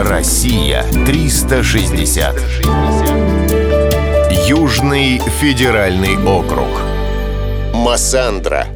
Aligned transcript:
Россия 0.00 0.84
360. 1.06 2.40
Южный 4.46 5.18
федеральный 5.40 6.16
округ. 6.24 6.68
Массандра. 7.74 8.68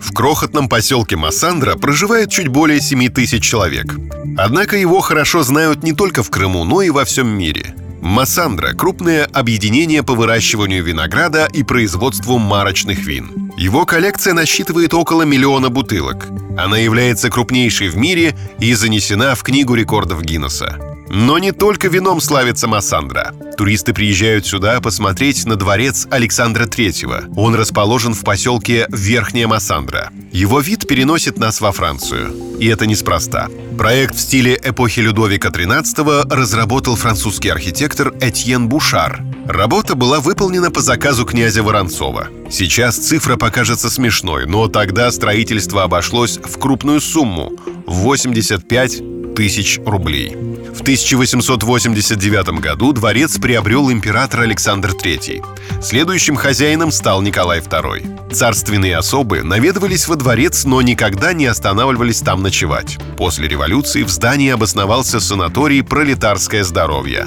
В 0.00 0.14
крохотном 0.14 0.68
поселке 0.68 1.16
Массандра 1.16 1.74
проживает 1.74 2.30
чуть 2.30 2.46
более 2.46 2.80
7 2.80 3.08
тысяч 3.08 3.42
человек. 3.42 3.96
Однако 4.36 4.76
его 4.76 5.00
хорошо 5.00 5.42
знают 5.42 5.82
не 5.82 5.92
только 5.92 6.22
в 6.22 6.30
Крыму, 6.30 6.62
но 6.62 6.80
и 6.80 6.90
во 6.90 7.04
всем 7.04 7.26
мире– 7.26 7.74
Массандра– 8.00 8.74
крупное 8.74 9.24
объединение 9.24 10.04
по 10.04 10.14
выращиванию 10.14 10.84
винограда 10.84 11.48
и 11.52 11.64
производству 11.64 12.38
марочных 12.38 13.00
вин. 13.00 13.47
Его 13.58 13.84
коллекция 13.84 14.34
насчитывает 14.34 14.94
около 14.94 15.22
миллиона 15.22 15.68
бутылок. 15.68 16.28
Она 16.56 16.78
является 16.78 17.28
крупнейшей 17.28 17.88
в 17.88 17.96
мире 17.96 18.36
и 18.60 18.72
занесена 18.72 19.34
в 19.34 19.42
Книгу 19.42 19.74
рекордов 19.74 20.22
Гиннесса. 20.22 20.78
Но 21.10 21.38
не 21.38 21.50
только 21.50 21.88
вином 21.88 22.20
славится 22.20 22.68
Массандра. 22.68 23.34
Туристы 23.56 23.92
приезжают 23.92 24.46
сюда 24.46 24.80
посмотреть 24.80 25.44
на 25.44 25.56
дворец 25.56 26.06
Александра 26.08 26.66
III. 26.66 27.34
Он 27.34 27.56
расположен 27.56 28.14
в 28.14 28.22
поселке 28.22 28.86
Верхняя 28.90 29.48
Массандра. 29.48 30.12
Его 30.30 30.60
вид 30.60 30.86
переносит 30.86 31.38
нас 31.38 31.60
во 31.60 31.72
Францию. 31.72 32.32
И 32.60 32.66
это 32.68 32.86
неспроста. 32.86 33.48
Проект 33.76 34.14
в 34.14 34.20
стиле 34.20 34.56
эпохи 34.62 35.00
Людовика 35.00 35.48
XIII 35.48 36.32
разработал 36.32 36.94
французский 36.94 37.48
архитектор 37.48 38.14
Этьен 38.20 38.68
Бушар. 38.68 39.20
Работа 39.48 39.94
была 39.94 40.20
выполнена 40.20 40.70
по 40.70 40.80
заказу 40.80 41.24
князя 41.24 41.62
Воронцова. 41.62 42.28
Сейчас 42.50 42.98
цифра 42.98 43.38
покажется 43.38 43.88
смешной, 43.88 44.44
но 44.44 44.68
тогда 44.68 45.10
строительство 45.10 45.84
обошлось 45.84 46.36
в 46.36 46.58
крупную 46.58 47.00
сумму– 47.00 47.54
85 47.86 49.34
тысяч 49.34 49.80
рублей. 49.86 50.36
В 50.78 50.82
1889 50.82 52.60
году 52.60 52.92
дворец 52.92 53.36
приобрел 53.36 53.90
император 53.90 54.42
Александр 54.42 54.90
III. 54.90 55.82
Следующим 55.82 56.36
хозяином 56.36 56.92
стал 56.92 57.20
Николай 57.20 57.58
II. 57.58 58.32
Царственные 58.32 58.96
особы 58.96 59.42
наведывались 59.42 60.06
во 60.06 60.14
дворец, 60.14 60.64
но 60.64 60.80
никогда 60.80 61.32
не 61.32 61.46
останавливались 61.46 62.20
там 62.20 62.42
ночевать. 62.42 62.96
После 63.16 63.48
революции 63.48 64.04
в 64.04 64.08
здании 64.08 64.50
обосновался 64.50 65.18
санаторий 65.18 65.82
«Пролетарское 65.82 66.62
здоровье». 66.62 67.26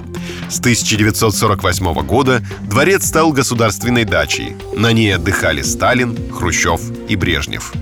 С 0.50 0.60
1948 0.60 1.94
года 2.06 2.42
дворец 2.62 3.06
стал 3.06 3.34
государственной 3.34 4.06
дачей. 4.06 4.56
На 4.78 4.94
ней 4.94 5.14
отдыхали 5.14 5.62
Сталин, 5.62 6.18
Хрущев 6.32 6.80
и 7.10 7.18
Брежнев. 7.18 7.74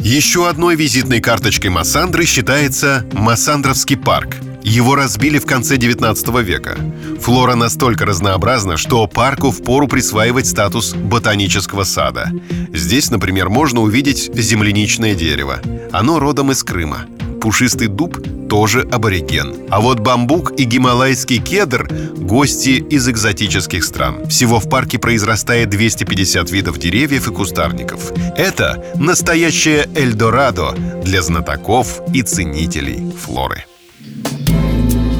Еще 0.00 0.46
одной 0.50 0.76
визитной 0.76 1.22
карточкой 1.22 1.70
Массандры 1.70 2.26
считается 2.26 3.06
Массандровский 3.14 3.96
парк. 3.96 4.36
Его 4.64 4.94
разбили 4.94 5.38
в 5.38 5.46
конце 5.46 5.76
19 5.76 6.28
века. 6.42 6.76
Флора 7.20 7.54
настолько 7.54 8.06
разнообразна, 8.06 8.76
что 8.76 9.06
парку 9.06 9.50
впору 9.50 9.86
присваивать 9.86 10.46
статус 10.46 10.94
ботанического 10.94 11.84
сада. 11.84 12.30
Здесь, 12.72 13.10
например, 13.10 13.50
можно 13.50 13.80
увидеть 13.80 14.30
земляничное 14.34 15.14
дерево. 15.14 15.60
Оно 15.92 16.18
родом 16.18 16.50
из 16.50 16.64
Крыма 16.64 17.06
пушистый 17.44 17.88
дуб 17.88 18.16
тоже 18.48 18.88
абориген. 18.90 19.54
А 19.68 19.82
вот 19.82 20.00
бамбук 20.00 20.58
и 20.58 20.64
гималайский 20.64 21.42
кедр– 21.42 21.86
гости 22.16 22.82
из 22.88 23.06
экзотических 23.06 23.84
стран. 23.84 24.26
Всего 24.28 24.60
в 24.60 24.70
парке 24.70 24.98
произрастает 24.98 25.68
250 25.68 26.50
видов 26.50 26.78
деревьев 26.78 27.28
и 27.28 27.30
кустарников. 27.30 28.12
Это 28.38 28.82
настоящее 28.94 29.90
Эльдорадо 29.94 30.74
для 31.04 31.20
знатоков 31.20 32.00
и 32.14 32.22
ценителей 32.22 33.12
флоры. 33.12 33.66